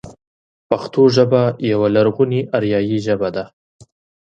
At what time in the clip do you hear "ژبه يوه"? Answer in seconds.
1.15-1.87